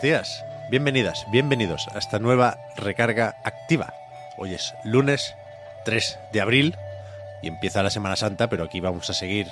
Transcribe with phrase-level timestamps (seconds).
[0.00, 3.92] Buenos días, bienvenidas, bienvenidos a esta nueva recarga activa.
[4.38, 5.34] Hoy es lunes
[5.84, 6.74] 3 de abril
[7.42, 9.48] y empieza la Semana Santa, pero aquí vamos a seguir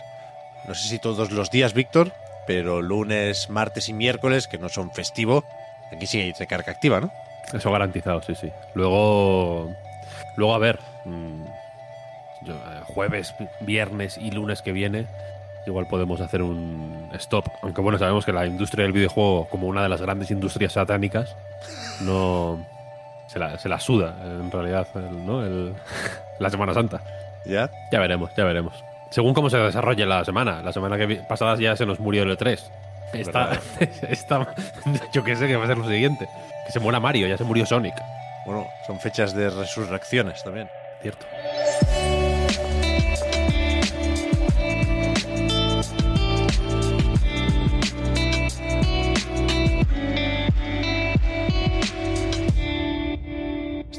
[0.67, 2.13] no sé si todos los días, Víctor,
[2.47, 5.45] pero lunes, martes y miércoles, que no son festivo,
[5.95, 7.13] aquí sí hay recarga activa, ¿no?
[7.53, 8.51] Eso garantizado, sí, sí.
[8.73, 9.77] Luego,
[10.37, 11.43] luego a ver, mm,
[12.47, 15.09] eh, jueves, viernes y lunes que viene,
[15.69, 17.47] igual podemos hacer un stop.
[17.63, 21.37] Aunque bueno, sabemos que la industria del videojuego, como una de las grandes industrias satánicas,
[22.01, 22.59] no
[23.29, 25.45] se la, se la suda, en realidad, el- ¿no?
[25.45, 25.75] El-
[26.39, 27.01] la Semana Santa.
[27.47, 27.71] ¿Ya?
[27.93, 28.75] Ya veremos, ya veremos.
[29.11, 30.63] Según cómo se desarrolle la semana.
[30.63, 32.61] La semana que pasada ya se nos murió el E3.
[33.15, 33.53] Esta,
[34.09, 34.55] esta-
[35.13, 36.29] yo qué sé que va a ser lo siguiente.
[36.67, 37.95] Que se muera Mario, ya se murió Sonic.
[38.45, 40.69] Bueno, son fechas de resurrecciones también.
[41.01, 41.25] Cierto.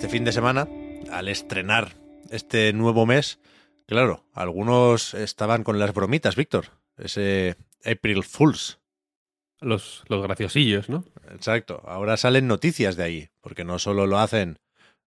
[0.09, 0.67] Fin de semana,
[1.11, 1.95] al estrenar
[2.31, 3.39] este nuevo mes,
[3.85, 6.65] claro, algunos estaban con las bromitas, Víctor.
[6.97, 8.79] Ese April Fools.
[9.61, 11.05] Los, los graciosillos, ¿no?
[11.29, 11.83] Exacto.
[11.85, 14.57] Ahora salen noticias de ahí, porque no solo lo hacen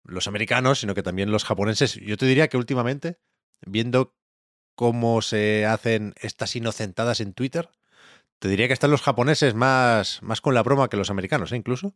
[0.04, 1.94] los americanos, sino que también los japoneses.
[1.96, 3.20] Yo te diría que últimamente,
[3.62, 4.16] viendo
[4.74, 7.70] cómo se hacen estas inocentadas en Twitter,
[8.40, 11.56] te diría que están los japoneses más, más con la broma que los americanos, ¿eh?
[11.56, 11.94] incluso.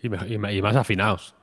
[0.00, 1.34] Y más afinados.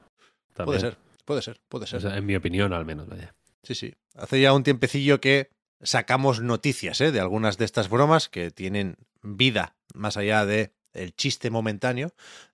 [0.65, 2.01] Puede ser, puede ser, puede O ser.
[2.01, 3.07] sea, en mi opinión, al menos.
[3.07, 3.33] Vaya.
[3.63, 3.93] Sí, sí.
[4.15, 5.49] Hace ya un tiempecillo que
[5.81, 7.11] sacamos noticias ¿eh?
[7.11, 12.11] de algunas de estas bromas que tienen vida más allá de el chiste momentáneo.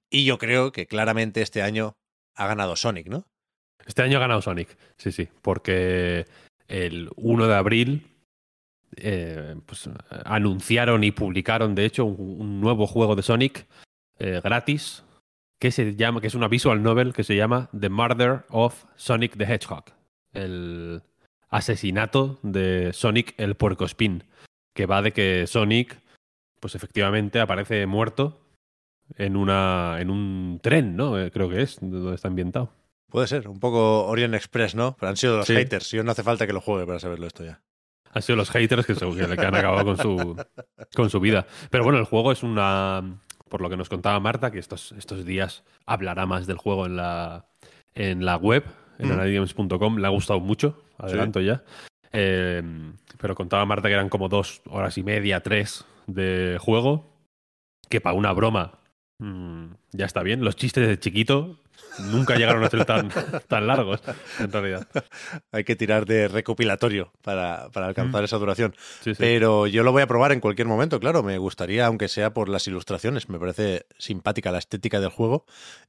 [0.09, 1.95] Y yo creo que claramente este año
[2.35, 3.25] ha ganado Sonic, ¿no?
[3.85, 6.25] Este año ha ganado Sonic, sí, sí, porque
[6.67, 8.07] el 1 de abril
[8.95, 9.89] eh, pues,
[10.25, 13.65] anunciaron y publicaron, de hecho, un, un nuevo juego de Sonic
[14.19, 15.03] eh, gratis
[15.63, 19.37] que se llama, que es una visual novel que se llama The Murder of Sonic
[19.37, 19.85] the Hedgehog,
[20.33, 21.01] el
[21.47, 24.25] asesinato de Sonic el puercoespín,
[24.75, 26.01] que va de que Sonic,
[26.59, 28.41] pues efectivamente aparece muerto
[29.15, 31.17] en una en un tren, ¿no?
[31.17, 32.69] Eh, Creo que es donde está ambientado.
[33.09, 34.97] Puede ser, un poco Orient Express, ¿no?
[34.99, 35.55] Pero han sido los Sí.
[35.55, 35.91] haters.
[35.91, 37.61] Yo no hace falta que lo juegue para saberlo esto ya.
[38.11, 40.45] Han sido los haters que, que, que han acabado con su,
[40.93, 41.47] con su vida.
[41.69, 43.01] Pero bueno, el juego es una.
[43.53, 46.95] Por lo que nos contaba Marta, que estos, estos días hablará más del juego en
[46.95, 47.45] la,
[47.93, 48.63] en la web,
[48.97, 49.11] en Mm.
[49.11, 49.97] anadigames.com.
[49.99, 51.61] Le ha gustado mucho, adelanto ya.
[52.11, 52.63] Eh,
[53.21, 57.13] pero contaba Marta que eran como dos horas y media, tres de juego.
[57.89, 58.79] Que para una broma
[59.23, 60.43] mm, ya está bien.
[60.43, 61.59] Los chistes de chiquito
[61.99, 63.09] nunca llegaron a ser tan,
[63.47, 64.01] tan largos,
[64.39, 64.87] en realidad.
[65.51, 68.75] Hay que tirar de recopilatorio para, para alcanzar esa duración.
[69.01, 69.17] Sí, sí.
[69.17, 71.23] Pero yo lo voy a probar en cualquier momento, claro.
[71.23, 73.29] Me gustaría, aunque sea por las ilustraciones.
[73.29, 75.45] Me parece simpática la estética del juego.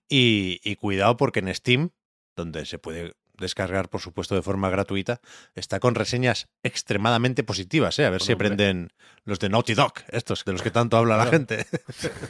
[0.08, 1.90] Y, y cuidado porque en Steam,
[2.36, 5.20] donde se puede descargar, por supuesto, de forma gratuita,
[5.54, 7.98] está con reseñas extremadamente positivas.
[7.98, 8.06] ¿eh?
[8.06, 8.48] A ver si Hombre.
[8.48, 8.92] aprenden
[9.24, 11.66] los de Naughty Dog, estos de los que tanto habla la gente.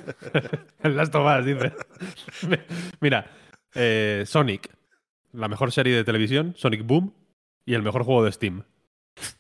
[0.83, 1.73] Las tomas, dice.
[3.01, 3.27] Mira,
[3.75, 4.71] eh, Sonic,
[5.33, 7.15] la mejor serie de televisión, Sonic Boom,
[7.67, 8.63] y el mejor juego de Steam.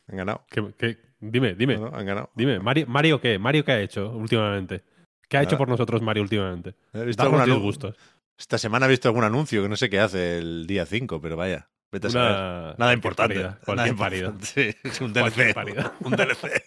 [0.09, 0.45] Han ganado.
[0.51, 0.99] ¿Qué- qué?
[1.21, 1.87] Dime, dime, ¿no?
[1.95, 2.31] Han ganado.
[2.35, 2.59] dime.
[2.61, 3.39] Mario, ¿Mario qué?
[3.39, 4.83] ¿Mario qué ha hecho últimamente?
[5.29, 6.75] ¿Qué ha hecho por nosotros Mario últimamente?
[6.93, 7.97] He visto Darnos algún anu- disgustos.
[8.39, 11.37] Esta semana he visto algún anuncio que no sé qué hace el día 5, pero
[11.37, 11.71] vaya.
[11.93, 12.31] Vete a saber.
[12.33, 13.35] Una- Nada importante.
[13.35, 14.35] parida, Nada cualquier parida.
[14.43, 15.55] Sí, es un DLC.
[15.55, 15.95] parida.
[16.01, 16.63] Un DLC.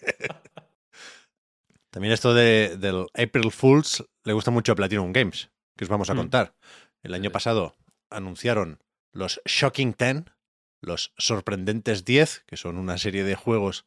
[1.90, 6.10] También esto de, del April Fools le gusta mucho a Platinum Games, que os vamos
[6.10, 6.18] a Mm.
[6.18, 6.54] contar.
[7.02, 7.76] El año pasado
[8.10, 8.80] anunciaron
[9.12, 10.24] los Shocking 10,
[10.82, 13.86] los sorprendentes 10, que son una serie de juegos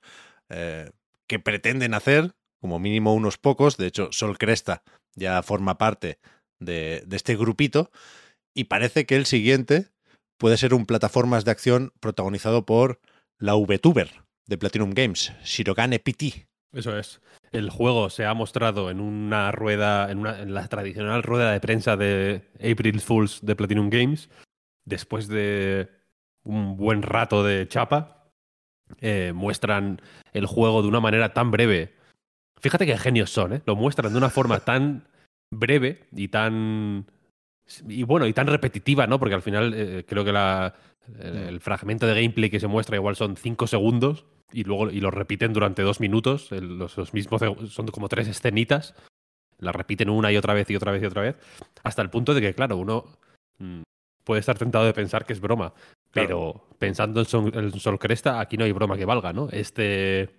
[0.50, 0.90] eh,
[1.28, 3.78] que pretenden hacer, como mínimo unos pocos.
[3.78, 4.84] De hecho, Sol Cresta
[5.16, 6.20] ya forma parte
[6.62, 7.92] de, este grupito.
[8.54, 9.90] Y parece que el siguiente
[10.38, 13.02] puede ser un plataformas de acción protagonizado por
[13.38, 16.48] la VTuber de Platinum Games, Shirogane PT.
[16.74, 17.22] Eso es.
[17.52, 21.60] El juego se ha mostrado en una rueda, en, una, en la tradicional rueda de
[21.60, 24.30] prensa de April Fools de Platinum Games,
[24.86, 25.90] después de
[26.44, 28.30] un buen rato de chapa.
[29.00, 30.02] eh, muestran
[30.34, 31.96] el juego de una manera tan breve.
[32.60, 33.62] Fíjate qué genios son, ¿eh?
[33.66, 35.08] Lo muestran de una forma tan
[35.52, 37.06] breve y tan.
[37.88, 39.20] Y bueno, y tan repetitiva, ¿no?
[39.20, 40.74] Porque al final eh, creo que la,
[41.20, 45.00] el, el fragmento de gameplay que se muestra igual son 5 segundos y luego y
[45.00, 46.52] lo repiten durante dos minutos.
[46.52, 48.94] el- los, los mismos son como tres escenitas.
[49.60, 51.36] La repiten una y otra vez y otra vez y otra vez.
[51.84, 53.06] Hasta el punto de que, claro, uno
[53.60, 53.82] mm,
[54.24, 55.74] puede estar tentado de pensar que es broma.
[56.12, 59.48] Pero pensando en Sol, en Sol Cresta, aquí no hay broma que valga, ¿no?
[59.52, 60.30] Este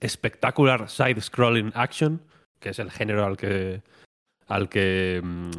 [0.00, 2.22] espectacular side-scrolling action,
[2.60, 3.82] que es el género al que
[4.46, 5.50] al que mm,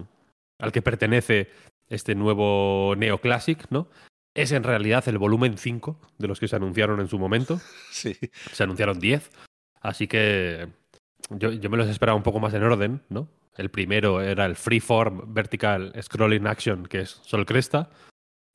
[0.60, 1.50] al que pertenece
[1.88, 3.90] este nuevo neoclassic, ¿no?
[4.34, 7.60] Es en realidad el volumen 5 de los que se anunciaron en su momento.
[7.92, 8.18] Sí.
[8.52, 9.32] Se anunciaron 10.
[9.82, 10.68] Así que
[11.30, 13.30] yo, yo me los esperaba un poco más en orden, ¿no?
[13.56, 17.90] El primero era el Freeform Vertical Scrolling Action, que es Sol Cresta.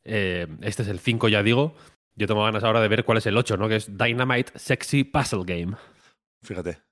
[0.05, 1.75] Eh, este es el 5, ya digo.
[2.17, 3.69] Yo tengo ganas ahora de ver cuál es el 8, ¿no?
[3.69, 5.77] Que es Dynamite Sexy Puzzle Game.
[6.43, 6.89] Fíjate.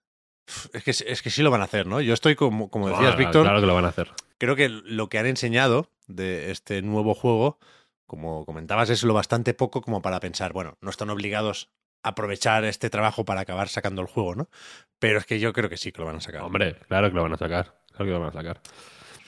[0.72, 2.00] Es que, es que sí lo van a hacer, ¿no?
[2.00, 4.10] Yo estoy, como, como decías, Ah, Víctor, Claro que lo van a hacer.
[4.38, 7.58] creo que lo que han enseñado de este nuevo juego,
[8.06, 11.68] como comentabas, es lo bastante poco como para pensar, bueno, no están obligados
[12.02, 14.48] a aprovechar este trabajo para acabar sacando el juego, ¿no?
[14.98, 16.42] Pero es que yo creo que sí que lo van a sacar.
[16.42, 17.74] Hombre, claro que lo van a sacar.
[17.90, 18.60] Claro que lo van a sacar.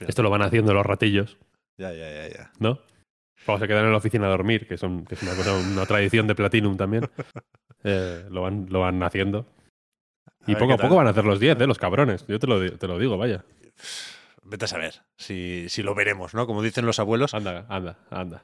[0.00, 1.36] Esto lo van haciendo los ratillos,
[1.76, 2.52] Ya, ya, ya, ya.
[2.58, 2.78] ¿no?
[3.44, 5.84] Cuando se quedan en la oficina a dormir, que, son, que es una, cosa, una
[5.86, 7.08] tradición de Platinum también.
[7.82, 9.46] Eh, lo, van, lo van haciendo.
[10.46, 11.66] Y poco a poco van a hacer los 10, ¿eh?
[11.66, 12.26] Los cabrones.
[12.26, 13.44] Yo te lo, te lo digo, vaya.
[14.42, 16.46] Vete a saber si, si lo veremos, ¿no?
[16.46, 17.34] Como dicen los abuelos.
[17.34, 18.42] Anda, anda, anda.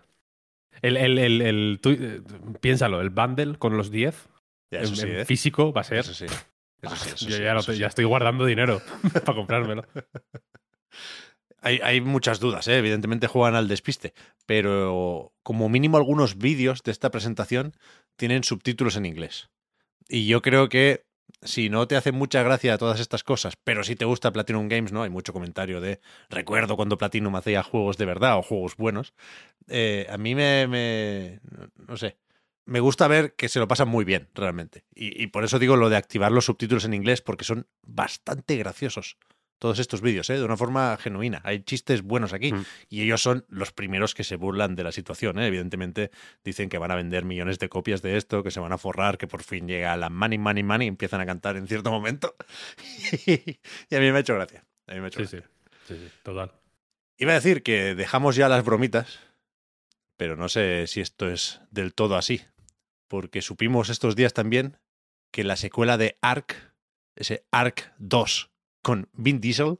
[0.82, 2.20] El, el, el, el- tú, eh,
[2.60, 4.28] piénsalo, el bundle con los 10
[4.70, 5.25] Ya, en, eso sí, en ¿eh?
[5.25, 5.98] físico va a ser.
[5.98, 6.26] Eso sí.
[6.26, 8.82] Eso sí, eso Yo sí, ya, eso te- ya estoy guardando dinero
[9.25, 9.84] para comprármelo.
[11.62, 12.78] Hay, hay muchas dudas, ¿eh?
[12.78, 14.14] evidentemente juegan al despiste,
[14.44, 17.72] pero como mínimo algunos vídeos de esta presentación
[18.16, 19.48] tienen subtítulos en inglés.
[20.08, 21.02] Y yo creo que
[21.43, 24.93] si no te hacen mucha gracia todas estas cosas, pero si te gusta Platinum Games,
[24.93, 25.02] ¿no?
[25.02, 26.00] Hay mucho comentario de
[26.31, 29.14] recuerdo cuando Platinum hacía juegos de verdad o juegos buenos.
[29.69, 31.40] Eh, a mí me, me-
[31.88, 32.17] no sé.
[32.64, 34.84] Me gusta ver que se lo pasan muy bien, realmente.
[34.94, 38.56] Y, y por eso digo lo de activar los subtítulos en inglés, porque son bastante
[38.56, 39.19] graciosos
[39.58, 40.35] todos estos vídeos, ¿eh?
[40.38, 41.41] de una forma genuina.
[41.44, 42.64] Hay chistes buenos aquí Mm.
[42.91, 45.38] y ellos son los primeros que se burlan de la situación.
[45.38, 45.47] ¿eh?
[45.47, 46.11] Evidentemente
[46.44, 49.17] dicen que van a vender millones de copias de esto, que se van a forrar,
[49.19, 52.37] que por fin llega la money, money, money y empiezan a cantar en cierto momento.
[53.26, 54.64] y a mí me ha hecho gracia.
[54.87, 55.50] A mí me ha hecho Sí, gracia.
[55.87, 56.53] sí, sí, sí, total.
[57.19, 59.19] Iba a decir que dejamos ya las bromitas,
[60.19, 62.43] pero no sé si esto es del todo así,
[63.08, 64.76] porque supimos estos días también
[65.31, 66.55] que la secuela de Ark,
[67.14, 68.50] ese Ark 2
[68.87, 69.79] con Vin Diesel,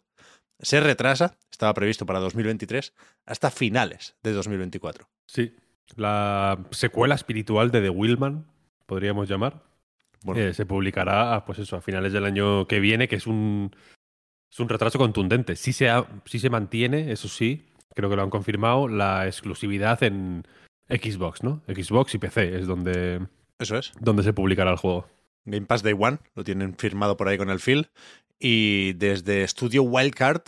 [0.59, 2.93] se retrasa, estaba previsto para 2023,
[3.25, 5.09] hasta finales de 2024.
[5.27, 5.55] Sí.
[5.95, 8.47] La secuela espiritual de The Willman,
[8.87, 9.63] podríamos llamar.
[10.25, 13.71] Bueno, Eh, se publicará, pues eso, a finales del año que viene, que es un,
[14.51, 15.55] es un retraso contundente.
[15.55, 17.65] Sí se, ha- sí se mantiene, eso sí,
[17.95, 20.43] creo que lo han confirmado, la exclusividad en
[20.89, 21.63] Xbox, ¿no?
[21.69, 23.25] Xbox y PC es donde,
[23.61, 23.93] eso es.
[24.01, 25.07] donde se publicará el juego.
[25.45, 27.89] Game Pass Day One, lo tienen firmado por ahí con el Phil.
[28.39, 30.43] Y desde Studio Wildcard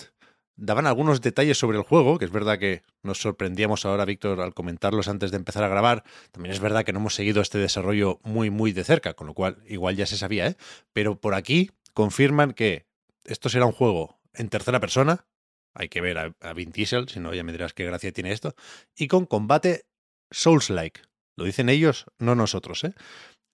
[0.57, 4.55] daban algunos detalles sobre el juego, que es verdad que nos sorprendíamos ahora, Víctor, al
[4.55, 6.05] comentarlos antes de empezar a grabar.
[6.33, 9.35] También es verdad que no hemos seguido este desarrollo muy, muy de cerca, con lo
[9.35, 10.57] cual igual ya se sabía, ¿eh?
[10.93, 12.87] Pero por aquí confirman que
[13.25, 15.27] esto será un juego en tercera persona.
[15.75, 18.33] Hay que ver a, a Vin Diesel, si no ya me dirás qué gracia tiene
[18.33, 18.55] esto.
[18.97, 19.87] Y con combate
[20.31, 21.03] Souls-like.
[21.37, 22.95] Lo dicen ellos, no nosotros, ¿eh?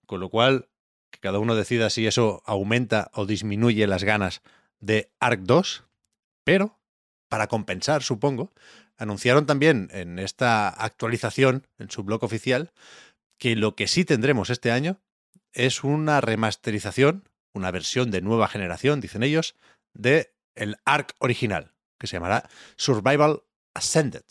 [0.07, 0.69] Con lo cual,
[1.15, 4.41] que cada uno decida si eso aumenta o disminuye las ganas
[4.79, 5.85] de Ark 2,
[6.43, 6.77] pero
[7.29, 8.53] para compensar, supongo,
[8.97, 12.71] anunciaron también en esta actualización, en su blog oficial,
[13.37, 14.99] que lo que sí tendremos este año
[15.53, 19.55] es una remasterización, una versión de nueva generación, dicen ellos,
[19.93, 23.43] de el Ark original, que se llamará Survival
[23.73, 24.23] Ascended.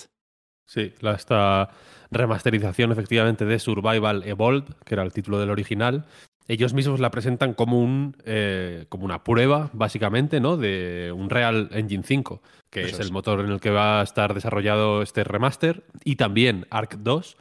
[0.67, 1.71] Sí, la, esta
[2.11, 6.07] remasterización efectivamente de Survival Evolved, que era el título del original,
[6.49, 10.57] ellos mismos la presentan como, un, eh, como una prueba, básicamente, ¿no?
[10.57, 13.01] De un Real Engine 5, que es, es.
[13.01, 17.37] el motor en el que va a estar desarrollado este remaster, y también Arc 2,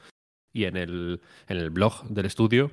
[0.54, 2.72] y en el, en el blog del estudio,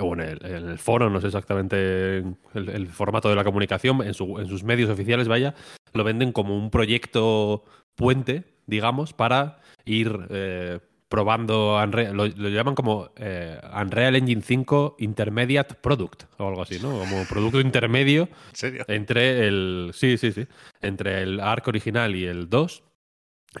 [0.00, 4.02] o en el, en el foro, no sé exactamente el, el formato de la comunicación,
[4.02, 5.54] en, su- en sus medios oficiales, vaya,
[5.92, 12.74] lo venden como un proyecto puente, digamos, para ir eh, probando Unreal, lo, lo llaman
[12.74, 16.98] como eh, Unreal Engine 5 Intermediate Product o algo así, ¿no?
[16.98, 18.84] Como producto intermedio ¿En serio?
[18.88, 20.46] entre el sí, sí, sí,
[20.80, 22.82] entre el arc original y el 2.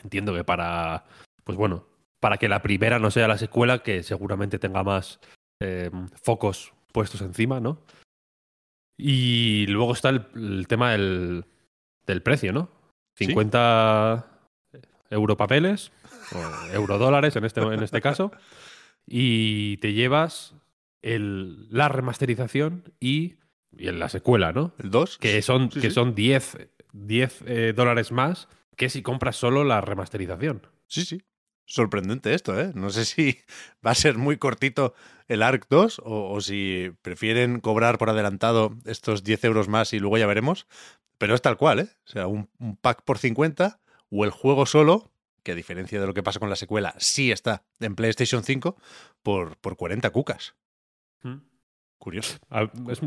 [0.02, 1.04] Entiendo que para
[1.44, 1.86] pues bueno,
[2.20, 5.20] para que la primera no sea la secuela que seguramente tenga más
[5.60, 5.90] eh,
[6.22, 7.78] focos puestos encima, ¿no?
[8.98, 11.44] Y luego está el, el tema del,
[12.06, 12.70] del precio, ¿no?
[13.14, 13.26] Sí.
[13.26, 14.26] 50
[15.10, 15.92] europapeles,
[16.34, 18.32] o eurodólares en este, en este caso,
[19.06, 20.54] y te llevas
[21.02, 23.36] el, la remasterización y,
[23.76, 24.72] y la secuela, ¿no?
[24.78, 25.18] ¿El 2?
[25.18, 25.94] Que son, Sí, que sí.
[25.94, 30.66] son 10, 10 eh, dólares más que si compras solo la remasterización.
[30.86, 31.22] Sí, sí.
[31.68, 32.70] Sorprendente esto, ¿eh?
[32.74, 33.38] No sé si
[33.84, 34.94] va a ser muy cortito
[35.26, 39.98] el ARC 2 o, o si prefieren cobrar por adelantado estos 10 euros más y
[39.98, 40.66] luego ya veremos.
[41.18, 41.88] Pero es tal cual, ¿eh?
[42.06, 43.80] O sea, un, un pack por 50
[44.10, 45.10] o el juego solo,
[45.46, 48.76] que a diferencia de lo que pasa con la secuela, sí está en PlayStation 5
[49.22, 50.56] por, por 40 cucas.
[51.98, 52.38] Curioso.
[52.50, 53.00] Ah, Es,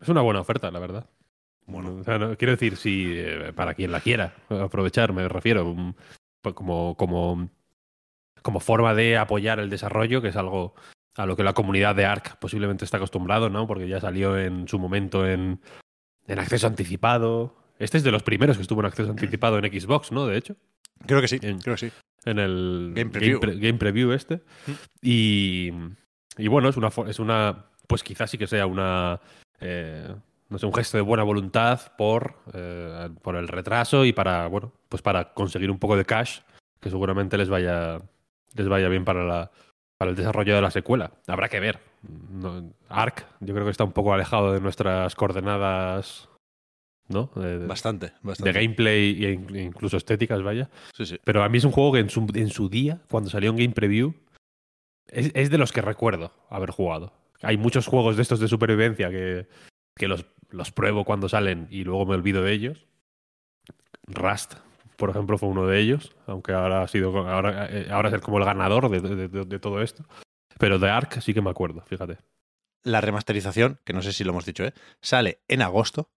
[0.00, 1.08] es una buena oferta, la verdad.
[1.66, 1.96] Bueno.
[2.00, 5.76] O sea, no- quiero decir, si eh, para quien la quiera aprovechar, me refiero,
[6.54, 7.48] como, como,
[8.42, 10.74] como forma de apoyar el desarrollo, que es algo
[11.16, 13.66] a lo que la comunidad de ARC posiblemente está acostumbrado, ¿no?
[13.66, 15.60] Porque ya salió en su momento en,
[16.26, 17.56] en acceso anticipado.
[17.78, 20.26] Este es de los primeros que estuvo en acceso anticipado en Xbox, ¿no?
[20.26, 20.56] De hecho,
[21.06, 21.92] Creo que sí, En- creo que sí.
[22.24, 23.40] en el Game Preview.
[23.40, 24.36] Game, Pre- Game Preview este.
[24.66, 24.72] Mm.
[25.02, 25.70] Y,
[26.36, 29.20] y bueno, es una, es una, pues quizás sí que sea una,
[29.60, 30.14] eh,
[30.48, 34.72] no sé, un gesto de buena voluntad por, eh, por el retraso y para, bueno,
[34.88, 36.40] pues para conseguir un poco de cash
[36.80, 37.98] que seguramente les vaya,
[38.54, 39.50] les vaya bien para la,
[39.98, 41.12] para el desarrollo de la secuela.
[41.26, 41.80] Habrá que ver.
[42.30, 46.28] No- Ark, yo creo que está un poco alejado de nuestras coordenadas,
[47.08, 47.30] ¿no?
[47.66, 48.12] Bastante,
[48.52, 50.70] de gameplay e in- incluso estéticas, vaya.
[50.96, 51.18] Sí, sí.
[51.24, 53.56] Pero a mí es un juego que en su, en su día, cuando salió en
[53.56, 54.14] Game Preview,
[55.08, 57.12] es, es de los que recuerdo haber jugado.
[57.42, 59.46] Hay muchos juegos de estos de supervivencia que,
[59.96, 62.86] que los, los pruebo cuando salen y luego me olvido de ellos.
[64.06, 64.54] Rust,
[64.96, 68.20] por ejemplo, fue uno de ellos, aunque ahora ha sido ahora, eh, ahora es el-
[68.20, 70.04] como el ganador de, de- de- de todo esto.
[70.58, 72.18] Pero de Ark sí que me acuerdo, fíjate.
[72.84, 74.72] La remasterización, que no sé si lo hemos dicho, ¿eh?
[75.00, 76.10] sale en agosto,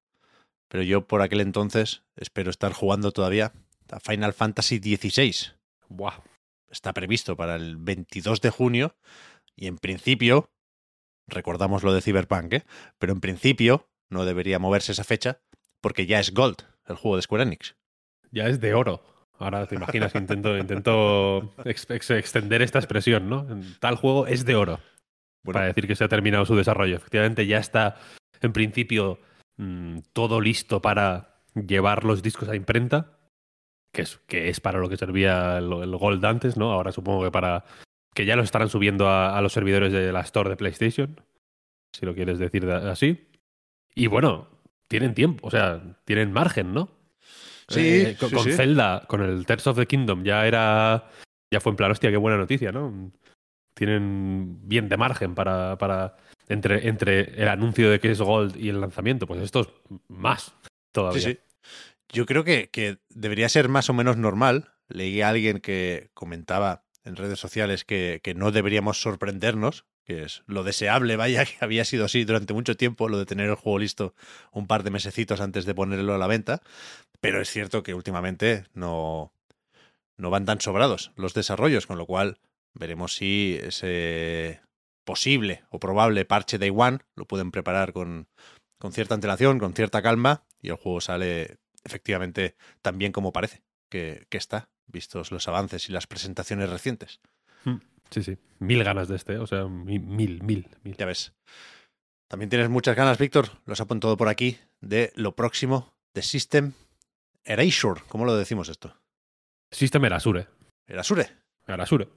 [0.71, 3.51] pero yo por aquel entonces espero estar jugando todavía
[3.91, 5.51] a Final Fantasy XVI.
[5.89, 6.21] Buah.
[6.69, 8.95] Está previsto para el 22 de junio
[9.57, 10.49] y en principio,
[11.27, 12.63] recordamos lo de Cyberpunk, ¿eh?
[12.97, 15.41] pero en principio no debería moverse esa fecha
[15.81, 17.75] porque ya es Gold, el juego de Square Enix.
[18.31, 19.03] Ya es de oro.
[19.39, 23.45] Ahora te imaginas que intento, intento ex- ex- extender esta expresión, ¿no?
[23.81, 24.79] Tal juego es de oro.
[25.43, 26.95] Bueno, para decir que se ha terminado su desarrollo.
[26.95, 27.97] Efectivamente, ya está
[28.39, 29.19] en principio
[29.61, 33.17] mm, todo listo para llevar los discos a imprenta,
[33.93, 36.71] que es, que es para lo que servía el, el Gold antes, ¿no?
[36.71, 37.63] Ahora supongo que para
[38.13, 41.19] que ya lo estarán subiendo a, a los servidores de la Store de PlayStation,
[41.93, 43.27] si lo quieres decir de- así.
[43.95, 44.47] Y bueno,
[44.87, 46.89] tienen tiempo, o sea, tienen margen, ¿no?
[47.67, 48.51] Sí, Eh, con, sí, con sí.
[48.53, 51.07] Zelda, con el Tears of the Kingdom, ya era.
[51.53, 53.11] Ya fue en plan, hostia, qué buena noticia, ¿no?
[53.73, 55.77] Tienen bien de margen para.
[55.77, 56.17] para
[56.51, 59.27] entre, entre el anuncio de que es Gold y el lanzamiento.
[59.27, 59.67] Pues esto es
[60.07, 60.53] más
[60.91, 61.37] todavía.
[62.09, 64.73] Yo creo que, que debería ser más o menos normal.
[64.89, 70.43] Leí a alguien que comentaba en redes sociales que, que no deberíamos sorprendernos, que es
[70.45, 73.79] lo deseable, vaya, que había sido así durante mucho tiempo, lo de tener el juego
[73.79, 74.13] listo
[74.51, 76.61] un par de mesecitos antes de ponerlo a la venta.
[77.21, 79.31] Pero es cierto que últimamente no,
[80.17, 82.39] no van tan sobrados los desarrollos, con lo cual
[82.73, 84.61] veremos si ese
[85.03, 88.27] posible o probable parche Day One lo pueden preparar con,
[88.79, 93.63] con cierta antelación, con cierta calma, y el juego sale efectivamente tan bien como parece
[93.89, 97.19] que, que está, vistos los avances y las presentaciones recientes.
[98.09, 98.37] Sí, sí.
[98.59, 100.95] Mil ganas de este, o sea, mi- mil, mil, mil.
[100.97, 101.33] Ya ves.
[102.27, 106.73] También tienes muchas ganas, Víctor, los ha apuntado por aquí, de lo próximo de System
[107.43, 108.01] Erasure.
[108.07, 108.95] ¿Cómo lo decimos esto?
[109.71, 110.47] System Erasure.
[110.87, 111.29] Erasure.
[111.67, 112.09] Erasure.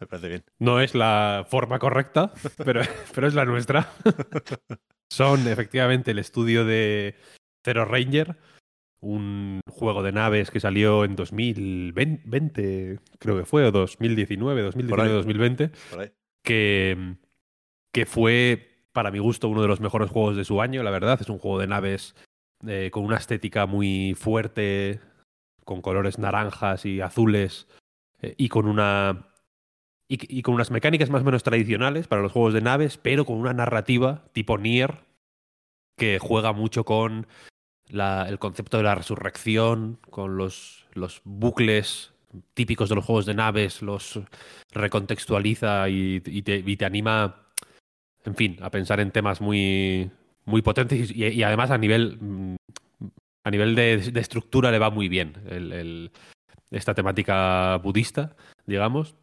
[0.00, 0.44] Me parece bien.
[0.58, 2.32] No es la forma correcta,
[2.64, 2.82] pero,
[3.14, 3.90] pero es la nuestra.
[5.10, 7.14] Son efectivamente el estudio de
[7.64, 8.36] Zero Ranger,
[9.00, 15.70] un juego de naves que salió en 2020, creo que fue, o 2019, 2019, 2020,
[15.90, 16.12] Por ahí.
[16.42, 17.16] que,
[17.92, 21.18] que fue, para mi gusto, uno de los mejores juegos de su año, la verdad.
[21.20, 22.16] Es un juego de naves
[22.66, 25.00] eh, con una estética muy fuerte,
[25.64, 27.68] con colores naranjas y azules,
[28.22, 29.28] eh, y con una
[30.08, 33.24] y, y con unas mecánicas más o menos tradicionales para los juegos de naves, pero
[33.24, 34.98] con una narrativa tipo Nier
[35.96, 37.26] que juega mucho con
[37.88, 42.12] la- el concepto de la resurrección, con los, los bucles
[42.54, 44.20] típicos de los juegos de naves, los
[44.72, 47.46] recontextualiza y, y te, y te anima,
[48.24, 50.10] en fin, a pensar en temas muy,
[50.44, 52.56] muy potentes y, además a nivel, mm,
[53.44, 56.10] a nivel de, estructura le va muy bien el-
[56.70, 58.34] esta temática budista,
[58.66, 59.14] digamos.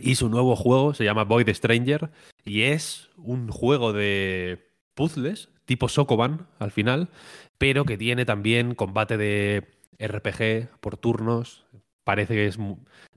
[0.00, 2.10] Y su nuevo juego se llama Void Stranger
[2.44, 7.08] y es un juego de puzzles tipo Sokoban al final,
[7.58, 9.66] pero que tiene también combate de
[9.98, 11.66] RPG por turnos.
[12.04, 12.58] Parece que es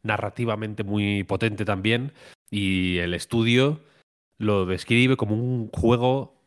[0.01, 2.13] narrativamente muy potente también
[2.49, 3.81] y el estudio
[4.37, 6.41] lo describe como un juego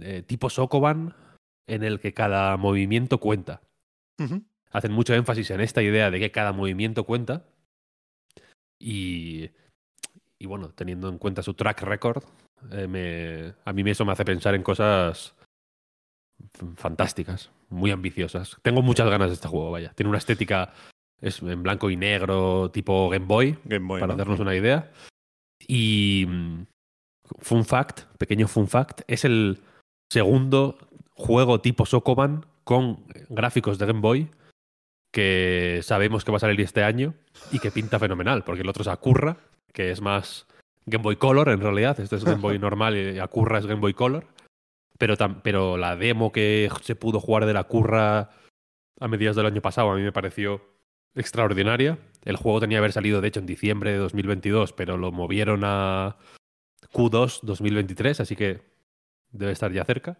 [0.00, 1.14] eh, tipo Sokoban
[1.66, 3.62] en el que cada movimiento cuenta.
[4.70, 7.44] Hacen mucho énfasis en esta idea de que cada movimiento cuenta.
[8.80, 9.50] Y,
[10.38, 12.22] y bueno, teniendo en cuenta su track record,
[12.72, 15.34] eh, me, a mí eso me hace pensar en cosas
[16.76, 18.56] fantásticas, muy ambiciosas.
[18.62, 19.92] Tengo muchas ganas de este juego, vaya.
[19.94, 20.72] Tiene una estética
[21.20, 23.58] es en blanco y negro, tipo Game Boy,
[24.00, 24.92] para hacernos una idea.
[25.66, 26.66] Y mm,
[27.40, 29.60] fun fact, pequeño fun fact, es el
[30.12, 30.78] segundo
[31.14, 34.30] juego tipo Sokoban con gráficos de Game Boy
[35.12, 37.14] que sabemos que va a salir este año
[37.50, 39.38] y que pinta fenomenal, porque el otro es Acurra,
[39.72, 40.46] que es más
[40.86, 43.94] Game Boy Color en realidad, este es Game Boy normal y Acurra es Game Boy
[43.94, 44.26] Color,
[44.98, 48.30] pero, pero la demo que se pudo jugar de la Acurra
[49.00, 50.60] a mediados del año pasado a mí me pareció
[51.14, 51.98] extraordinaria.
[52.24, 55.62] El juego tenía que haber salido de hecho en diciembre de 2022, pero lo movieron
[55.64, 56.16] a
[56.92, 58.60] Q2 2023, así que
[59.30, 60.18] debe estar ya cerca.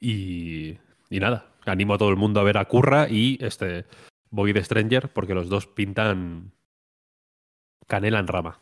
[0.00, 0.78] Y,
[1.10, 3.86] y nada, animo a todo el mundo a ver a Curra y este
[4.30, 6.52] Void Stranger, porque los dos pintan
[7.90, 8.60] canela en rama.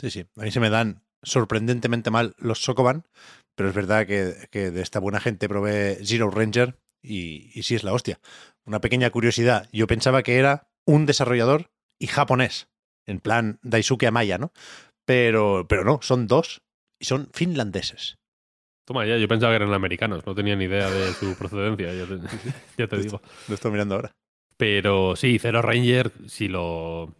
[0.00, 0.26] Sí, sí.
[0.36, 3.04] A mí se me dan sorprendentemente mal los Sokoban,
[3.54, 7.74] pero es verdad que, que de esta buena gente probé Zero Ranger y, y, sí
[7.74, 8.18] es la hostia.
[8.64, 9.68] Una pequeña curiosidad.
[9.72, 12.68] Yo pensaba que era un desarrollador y japonés,
[13.06, 14.52] en plan Daisuke Amaya, ¿no?
[15.04, 16.62] Pero, pero no, son dos
[16.98, 18.16] y son finlandeses.
[18.84, 22.88] Toma ya, yo pensaba que eran americanos, no tenía ni idea de su procedencia, ya
[22.88, 23.20] te, digo.
[23.48, 24.12] Lo estoy mirando ahora.
[24.56, 27.14] Pero sí, Zero Ranger, si lo.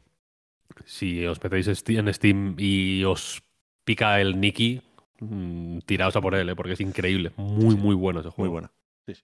[0.84, 3.42] Si os metéis en Steam y os
[3.84, 4.82] pica el Nicky,
[5.20, 6.56] mm, tiraos a por él, ¿eh?
[6.56, 7.32] porque es increíble.
[7.36, 8.52] Muy, muy bueno ese juego.
[8.52, 8.72] Muy bueno.
[9.06, 9.22] Sí, sí.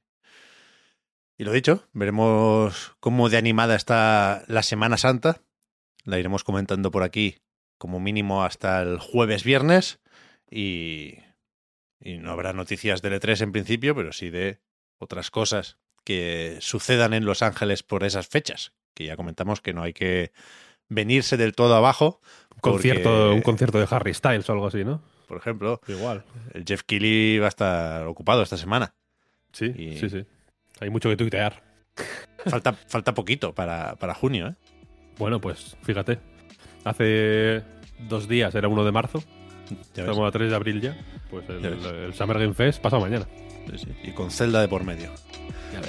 [1.38, 5.41] Y lo dicho, veremos cómo de animada está la Semana Santa.
[6.04, 7.37] La iremos comentando por aquí
[7.76, 10.00] como mínimo hasta el jueves viernes.
[10.50, 11.19] Y
[12.00, 14.61] y no habrá noticias de E3 en principio, pero sí de
[14.99, 19.82] otras cosas que sucedan en Los Ángeles por esas fechas, que ya comentamos que no
[19.82, 20.32] hay que
[20.88, 22.20] venirse del todo abajo.
[22.54, 25.02] Un, concierto, un concierto de Harry Styles o algo así, ¿no?
[25.26, 26.24] Por ejemplo, igual.
[26.54, 28.94] El Jeff Keighley va a estar ocupado esta semana.
[29.52, 30.24] Sí, sí, sí.
[30.80, 31.62] Hay mucho que tuitear.
[32.46, 34.54] Falta, falta poquito para, para junio, ¿eh?
[35.18, 36.18] Bueno, pues fíjate.
[36.84, 37.62] Hace
[38.08, 39.22] dos días, era 1 de marzo,
[39.70, 40.96] Estamos a 3 de abril ya.
[41.30, 43.26] Pues el, Summer Game Fest pasa mañana.
[44.02, 45.10] Y con Zelda de por medio.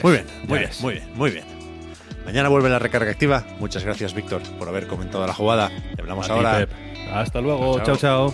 [0.04, 1.59] Muy bien, muy bien, muy bien, muy bien.
[2.30, 3.44] Mañana vuelve la recarga activa.
[3.58, 5.72] Muchas gracias, Víctor, por haber comentado la jugada.
[5.96, 6.68] Te hablamos ahora.
[7.12, 7.82] Hasta luego.
[7.84, 7.98] chao.
[7.98, 8.34] chao.